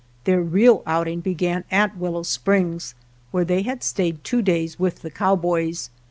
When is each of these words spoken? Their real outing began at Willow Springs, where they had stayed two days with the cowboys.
Their 0.23 0.41
real 0.41 0.81
outing 0.87 1.19
began 1.19 1.63
at 1.69 1.95
Willow 1.95 2.23
Springs, 2.23 2.95
where 3.29 3.45
they 3.45 3.61
had 3.61 3.83
stayed 3.83 4.23
two 4.23 4.41
days 4.41 4.79
with 4.79 5.03
the 5.03 5.11
cowboys. 5.11 5.91